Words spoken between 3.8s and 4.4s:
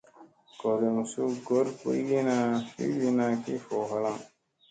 halaŋ.